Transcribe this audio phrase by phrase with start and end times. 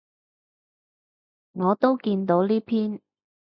[1.51, 2.99] 我都見到呢篇